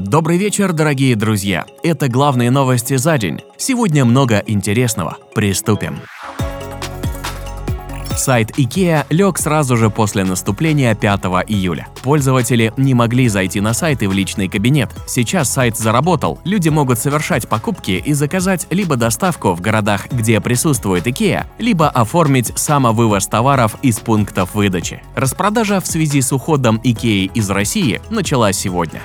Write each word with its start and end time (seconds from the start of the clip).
Добрый 0.00 0.38
вечер, 0.38 0.72
дорогие 0.72 1.14
друзья! 1.14 1.66
Это 1.82 2.08
главные 2.08 2.50
новости 2.50 2.96
за 2.96 3.18
день. 3.18 3.42
Сегодня 3.58 4.06
много 4.06 4.42
интересного. 4.46 5.18
Приступим. 5.34 6.00
Сайт 8.16 8.58
IKEA 8.58 9.04
лег 9.10 9.36
сразу 9.38 9.76
же 9.76 9.90
после 9.90 10.24
наступления 10.24 10.94
5 10.94 11.20
июля. 11.48 11.88
Пользователи 12.02 12.72
не 12.78 12.94
могли 12.94 13.28
зайти 13.28 13.60
на 13.60 13.74
сайт 13.74 14.02
и 14.02 14.06
в 14.06 14.12
личный 14.12 14.48
кабинет. 14.48 14.88
Сейчас 15.06 15.52
сайт 15.52 15.76
заработал. 15.76 16.40
Люди 16.44 16.70
могут 16.70 16.98
совершать 16.98 17.46
покупки 17.46 18.02
и 18.02 18.14
заказать 18.14 18.66
либо 18.70 18.96
доставку 18.96 19.52
в 19.52 19.60
городах, 19.60 20.10
где 20.10 20.40
присутствует 20.40 21.06
IKEA, 21.06 21.44
либо 21.58 21.90
оформить 21.90 22.58
самовывоз 22.58 23.26
товаров 23.26 23.76
из 23.82 23.98
пунктов 24.00 24.54
выдачи. 24.54 25.02
Распродажа 25.14 25.78
в 25.78 25.86
связи 25.86 26.22
с 26.22 26.32
уходом 26.32 26.80
IKEA 26.82 27.30
из 27.34 27.50
России 27.50 28.00
началась 28.08 28.56
сегодня. 28.56 29.02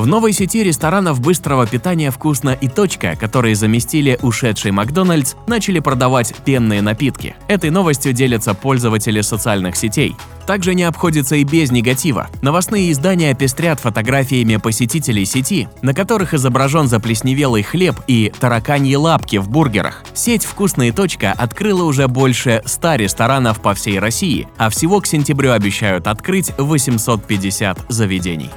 В 0.00 0.06
новой 0.06 0.32
сети 0.32 0.62
ресторанов 0.62 1.20
быстрого 1.20 1.66
питания 1.66 2.10
«Вкусно» 2.10 2.56
и 2.58 2.68
«Точка», 2.68 3.16
которые 3.16 3.54
заместили 3.54 4.18
ушедший 4.22 4.70
Макдональдс, 4.70 5.34
начали 5.46 5.78
продавать 5.78 6.34
пенные 6.42 6.80
напитки. 6.80 7.36
Этой 7.48 7.68
новостью 7.68 8.14
делятся 8.14 8.54
пользователи 8.54 9.20
социальных 9.20 9.76
сетей. 9.76 10.16
Также 10.46 10.74
не 10.74 10.84
обходится 10.84 11.36
и 11.36 11.44
без 11.44 11.70
негатива. 11.70 12.30
Новостные 12.40 12.90
издания 12.90 13.34
пестрят 13.34 13.78
фотографиями 13.78 14.56
посетителей 14.56 15.26
сети, 15.26 15.68
на 15.82 15.92
которых 15.92 16.32
изображен 16.32 16.88
заплесневелый 16.88 17.62
хлеб 17.62 17.96
и 18.06 18.32
тараканьи 18.40 18.94
лапки 18.94 19.36
в 19.36 19.50
бургерах. 19.50 20.02
Сеть 20.14 20.46
«Вкусная 20.46 20.92
точка» 20.92 21.32
открыла 21.32 21.82
уже 21.82 22.08
больше 22.08 22.62
100 22.64 22.94
ресторанов 22.94 23.60
по 23.60 23.74
всей 23.74 23.98
России, 23.98 24.48
а 24.56 24.70
всего 24.70 25.02
к 25.02 25.06
сентябрю 25.06 25.52
обещают 25.52 26.06
открыть 26.06 26.52
850 26.56 27.84
заведений. 27.90 28.48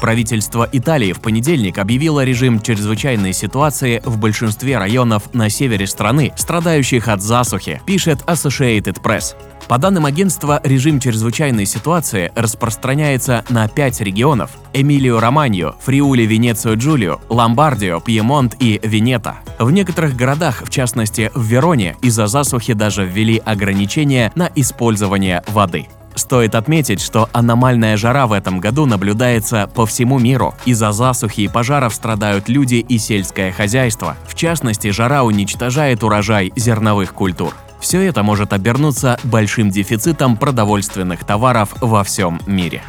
Правительство 0.00 0.68
Италии 0.70 1.12
в 1.12 1.20
понедельник 1.20 1.78
объявило 1.78 2.24
режим 2.24 2.60
чрезвычайной 2.60 3.32
ситуации 3.32 4.00
в 4.04 4.18
большинстве 4.18 4.78
районов 4.78 5.34
на 5.34 5.50
севере 5.50 5.86
страны, 5.86 6.32
страдающих 6.36 7.08
от 7.08 7.20
засухи, 7.20 7.82
пишет 7.84 8.20
Associated 8.26 9.02
Press. 9.02 9.34
По 9.66 9.76
данным 9.76 10.06
агентства, 10.06 10.60
режим 10.64 10.98
чрезвычайной 10.98 11.66
ситуации 11.66 12.32
распространяется 12.34 13.44
на 13.50 13.68
пять 13.68 14.00
регионов– 14.00 14.52
Эмилию-Романью, 14.72 15.74
Фриули, 15.82 16.22
Венецию, 16.22 16.78
Джулию, 16.78 17.20
Ломбардию, 17.28 18.00
Пьемонт 18.00 18.56
и 18.60 18.80
Венета. 18.82 19.38
В 19.58 19.70
некоторых 19.70 20.16
городах, 20.16 20.62
в 20.64 20.70
частности 20.70 21.30
в 21.34 21.42
Вероне, 21.42 21.96
из-за 22.00 22.28
засухи 22.28 22.72
даже 22.72 23.04
ввели 23.04 23.42
ограничения 23.44 24.32
на 24.36 24.50
использование 24.54 25.42
воды. 25.48 25.88
Стоит 26.18 26.56
отметить, 26.56 27.00
что 27.00 27.28
аномальная 27.32 27.96
жара 27.96 28.26
в 28.26 28.32
этом 28.32 28.58
году 28.58 28.86
наблюдается 28.86 29.70
по 29.72 29.86
всему 29.86 30.18
миру. 30.18 30.52
Из-за 30.64 30.90
засухи 30.90 31.42
и 31.42 31.48
пожаров 31.48 31.94
страдают 31.94 32.48
люди 32.48 32.74
и 32.74 32.98
сельское 32.98 33.52
хозяйство. 33.52 34.16
В 34.26 34.34
частности, 34.34 34.90
жара 34.90 35.22
уничтожает 35.22 36.02
урожай 36.02 36.52
зерновых 36.56 37.14
культур. 37.14 37.54
Все 37.78 38.00
это 38.00 38.24
может 38.24 38.52
обернуться 38.52 39.20
большим 39.22 39.70
дефицитом 39.70 40.36
продовольственных 40.36 41.22
товаров 41.22 41.74
во 41.80 42.02
всем 42.02 42.40
мире. 42.46 42.82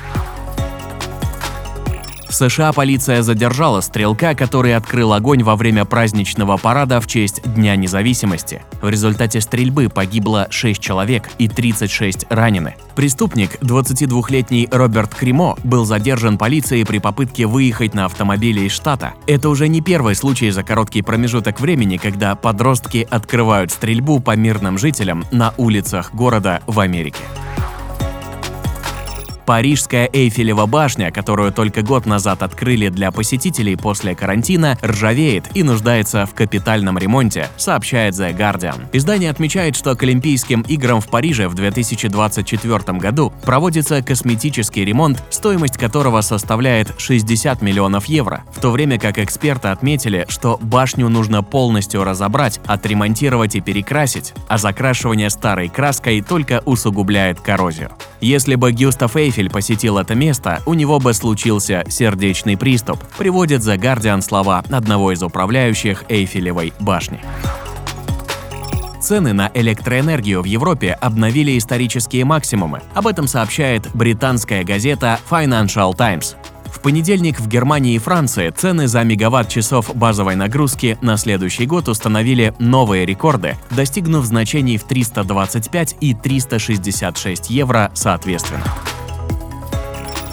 В 2.30 2.36
США 2.36 2.72
полиция 2.74 3.24
задержала 3.24 3.82
стрелка, 3.82 4.36
который 4.36 4.76
открыл 4.76 5.14
огонь 5.14 5.42
во 5.42 5.56
время 5.56 5.84
праздничного 5.84 6.58
парада 6.58 7.02
в 7.02 7.08
честь 7.08 7.42
Дня 7.44 7.76
независимости. 7.76 8.62
В 8.84 8.88
результате 8.88 9.42
стрельбы 9.42 9.90
погибло 9.90 10.46
6 10.52 10.80
человек 10.80 11.28
и 11.40 11.48
36 11.48 12.28
ранены. 12.30 12.76
Преступник, 12.96 13.56
22-летний 13.62 14.70
Роберт 14.72 15.16
Кримо, 15.16 15.58
был 15.64 15.86
задержан 15.86 16.38
полицией 16.38 16.86
при 16.86 17.00
попытке 17.00 17.48
выехать 17.48 17.96
на 17.96 18.06
автомобиле 18.06 18.68
из 18.68 18.74
штата. 18.74 19.14
Это 19.26 19.50
уже 19.50 19.68
не 19.68 19.82
первый 19.82 20.14
случай 20.14 20.52
за 20.52 20.62
короткий 20.62 21.02
промежуток 21.02 21.60
времени, 21.60 21.98
когда 21.98 22.36
подростки 22.36 23.08
открывают 23.10 23.72
стрельбу 23.72 24.20
по 24.20 24.36
мирным 24.36 24.78
жителям 24.78 25.26
на 25.32 25.56
улицах 25.58 26.14
города 26.14 26.62
в 26.68 26.80
Америке. 26.80 27.24
Парижская 29.50 30.08
Эйфелева 30.14 30.68
башня, 30.68 31.10
которую 31.10 31.52
только 31.52 31.82
год 31.82 32.06
назад 32.06 32.44
открыли 32.44 32.90
для 32.90 33.10
посетителей 33.10 33.76
после 33.76 34.14
карантина, 34.14 34.78
ржавеет 34.84 35.46
и 35.56 35.64
нуждается 35.64 36.28
в 36.28 36.36
капитальном 36.36 37.00
ремонте, 37.00 37.50
сообщает 37.58 38.14
The 38.14 38.38
Guardian. 38.38 38.86
Издание 38.94 39.32
отмечает, 39.32 39.76
что 39.76 39.96
к 39.96 40.04
Олимпийским 40.04 40.62
играм 40.62 41.02
в 41.02 41.08
Париже 41.08 41.48
в 41.48 41.56
2024 41.56 43.00
году 43.00 43.34
проводится 43.44 44.04
косметический 44.04 44.86
ремонт, 44.86 45.24
стоимость 45.32 45.80
которого 45.80 46.22
составляет 46.22 46.94
60 47.00 47.64
миллионов 47.64 48.06
евро, 48.06 48.44
в 48.56 48.62
то 48.62 48.70
время 48.70 49.00
как 49.00 49.18
эксперты 49.18 49.70
отметили, 49.70 50.28
что 50.30 50.60
башню 50.62 51.10
нужно 51.10 51.42
полностью 51.42 52.04
разобрать, 52.04 52.62
отремонтировать 52.68 53.56
и 53.56 53.62
перекрасить, 53.62 54.36
а 54.48 54.60
закрашивание 54.60 55.32
старой 55.32 55.70
краской 55.70 56.22
только 56.22 56.62
усугубляет 56.66 57.40
коррозию. 57.40 57.90
Если 58.22 58.54
бы 58.56 58.74
Гюстав 58.74 59.16
Эйфель 59.16 59.39
посетил 59.48 59.98
это 59.98 60.16
место, 60.16 60.62
у 60.66 60.74
него 60.74 61.00
бы 61.00 61.14
случился 61.14 61.86
сердечный 61.88 62.58
приступ, 62.58 63.00
приводит 63.18 63.62
The 63.62 63.78
Guardian 63.78 64.22
слова 64.22 64.64
одного 64.70 65.14
из 65.14 65.24
управляющих 65.24 66.04
Эйфелевой 66.10 66.74
башни. 66.80 67.22
Цены 69.02 69.32
на 69.32 69.50
электроэнергию 69.54 70.42
в 70.42 70.46
Европе 70.46 70.92
обновили 70.92 71.58
исторические 71.58 72.26
максимумы. 72.26 72.82
Об 72.94 73.08
этом 73.08 73.28
сообщает 73.28 73.88
британская 73.94 74.64
газета 74.64 75.20
Financial 75.30 75.96
Times. 75.96 76.36
В 76.66 76.82
понедельник 76.82 77.40
в 77.40 77.48
Германии 77.48 77.96
и 77.96 78.00
Франции 78.00 78.52
цены 78.52 78.88
за 78.88 79.04
мегаватт-часов 79.04 79.96
базовой 79.96 80.36
нагрузки 80.36 80.98
на 81.02 81.18
следующий 81.18 81.66
год 81.66 81.90
установили 81.90 82.54
новые 82.60 83.06
рекорды, 83.06 83.58
достигнув 83.72 84.26
значений 84.26 84.78
в 84.78 84.84
325 84.84 85.98
и 86.00 86.14
366 86.14 87.50
евро 87.50 87.92
соответственно. 87.94 88.64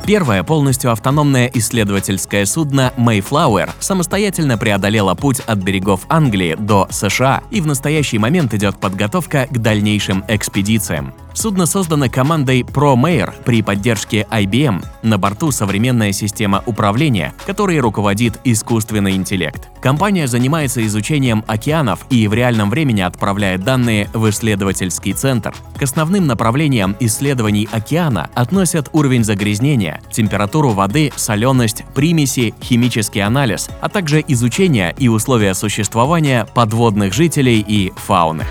Первое 0.07 0.45
полностью 0.45 0.93
автономное 0.93 1.51
исследовательское 1.53 2.45
судно 2.45 2.93
Mayflower 2.97 3.71
самостоятельно 3.81 4.57
преодолело 4.57 5.17
путь 5.17 5.41
от 5.41 5.59
берегов 5.59 6.03
Англии 6.09 6.55
до 6.57 6.87
США, 6.93 7.43
и 7.51 7.61
в 7.61 7.67
настоящий 7.67 8.19
момент 8.19 8.55
идет 8.55 8.79
подготовка 8.79 9.49
к 9.51 9.59
дальнейшим 9.59 10.25
экспедициям. 10.29 11.13
Судно 11.35 11.67
создано 11.67 12.09
командой 12.09 12.63
ProMair 12.63 13.35
при 13.45 13.63
поддержке 13.63 14.27
IBM. 14.31 14.85
На 15.03 15.19
борту 15.19 15.51
современная 15.51 16.13
система 16.13 16.63
управления, 16.67 17.35
которой 17.45 17.81
руководит 17.81 18.39
искусственный 18.45 19.17
интеллект. 19.17 19.69
Компания 19.87 20.27
занимается 20.27 20.85
изучением 20.85 21.45
океанов 21.47 22.07
и 22.11 22.27
в 22.27 22.35
реальном 22.35 22.71
времени 22.71 23.03
отправляет 23.03 23.63
данные 23.63 24.11
в 24.13 24.29
исследовательский 24.29 25.13
центр. 25.13 25.55
К 25.79 25.83
основным 25.85 26.27
направлениям 26.27 26.97
исследований 26.99 27.69
океана 27.71 28.29
относят 28.35 28.89
уровень 28.93 29.23
загрязнения, 29.23 30.01
температуру 30.11 30.71
воды, 30.71 31.13
соленость, 31.15 31.85
примеси, 31.95 32.53
химический 32.61 33.23
анализ, 33.23 33.71
а 33.81 33.89
также 33.89 34.25
изучение 34.27 34.93
и 34.99 35.07
условия 35.07 35.55
существования 35.55 36.49
подводных 36.53 37.15
жителей 37.15 37.65
и 37.65 37.93
фауны. 37.95 38.45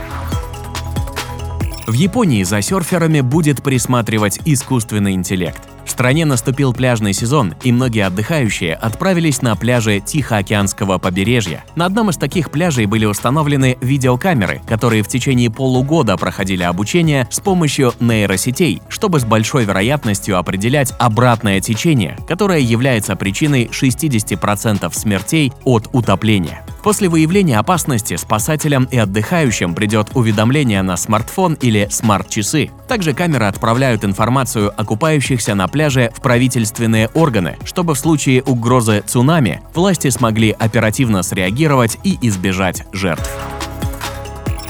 В 1.86 1.92
Японии 1.92 2.44
за 2.44 2.62
серферами 2.62 3.20
будет 3.20 3.62
присматривать 3.62 4.40
искусственный 4.46 5.12
интеллект. 5.12 5.62
В 5.86 5.90
стране 5.92 6.26
наступил 6.26 6.74
пляжный 6.74 7.14
сезон, 7.14 7.54
и 7.64 7.72
многие 7.72 8.06
отдыхающие 8.06 8.74
отправились 8.74 9.42
на 9.42 9.56
пляжи 9.56 10.02
Тихоокеанского 10.06 10.98
побережья. 10.98 11.64
На 11.76 11.86
одном 11.86 12.10
из 12.10 12.18
таких 12.18 12.52
пляжей 12.52 12.88
были 12.88 13.06
установлены 13.06 13.78
видеокамеры, 13.80 14.62
которые 14.68 15.04
в 15.04 15.08
течение 15.08 15.52
полугода 15.52 16.18
проходили 16.18 16.64
обучение 16.64 17.28
с 17.30 17.40
помощью 17.40 17.94
нейросетей, 18.00 18.82
чтобы 18.90 19.20
с 19.20 19.26
большой 19.26 19.66
вероятностью 19.66 20.38
определять 20.38 20.94
обратное 20.98 21.62
течение, 21.62 22.18
которое 22.28 22.60
является 22.60 23.16
причиной 23.16 23.66
60% 23.72 24.92
смертей 24.94 25.54
от 25.64 25.88
утопления. 25.94 26.65
После 26.86 27.10
выявления 27.10 27.58
опасности 27.58 28.16
спасателям 28.16 28.84
и 28.92 28.98
отдыхающим 29.00 29.74
придет 29.74 30.10
уведомление 30.14 30.84
на 30.84 30.98
смартфон 30.98 31.56
или 31.56 31.88
смарт-часы. 31.90 32.70
Также 32.88 33.16
камеры 33.16 33.46
отправляют 33.46 34.06
информацию 34.06 34.72
о 34.78 34.86
купающихся 34.86 35.56
на 35.56 35.68
пляже 35.68 36.12
в 36.16 36.22
правительственные 36.22 37.08
органы, 37.08 37.58
чтобы 37.66 37.96
в 37.96 37.98
случае 37.98 38.44
угрозы 38.44 39.04
цунами 39.08 39.64
власти 39.74 40.12
смогли 40.12 40.52
оперативно 40.52 41.24
среагировать 41.24 41.98
и 42.04 42.20
избежать 42.22 42.84
жертв. 42.94 43.32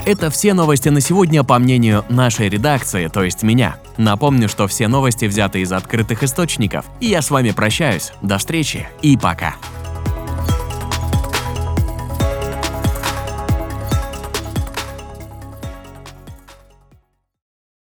Это 0.05 0.29
все 0.29 0.53
новости 0.53 0.87
на 0.87 1.01
сегодня 1.01 1.43
по 1.43 1.59
мнению 1.59 2.05
нашей 2.07 2.47
редакции, 2.47 3.07
то 3.07 3.25
есть 3.25 3.43
меня. 3.43 3.75
Напомню, 3.97 4.47
что 4.47 4.67
все 4.67 4.87
новости 4.87 5.25
взяты 5.25 5.59
из 5.59 5.73
открытых 5.73 6.23
источников. 6.23 6.85
И 7.01 7.07
я 7.07 7.21
с 7.21 7.29
вами 7.29 7.51
прощаюсь. 7.51 8.13
До 8.21 8.37
встречи 8.37 8.87
и 9.01 9.17
пока. 9.17 9.55